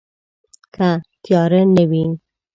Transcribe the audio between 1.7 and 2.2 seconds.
نه وي